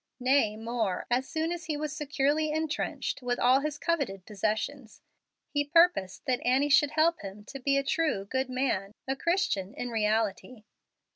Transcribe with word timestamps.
Nay, 0.19 0.57
more, 0.57 1.05
as 1.11 1.29
soon 1.29 1.51
as 1.51 1.65
he 1.65 1.77
was 1.77 1.95
securely 1.95 2.51
intrenched, 2.51 3.21
with 3.21 3.37
all 3.37 3.59
his 3.59 3.77
coveted 3.77 4.25
possessions, 4.25 5.03
he 5.51 5.63
purposed 5.63 6.25
that 6.25 6.41
Annie 6.43 6.69
should 6.71 6.93
help 6.97 7.19
him 7.21 7.43
to 7.43 7.59
be 7.59 7.77
a 7.77 7.83
true, 7.83 8.25
good 8.25 8.49
man 8.49 8.95
a 9.07 9.15
Christian 9.15 9.75
in 9.75 9.91
reality. 9.91 10.63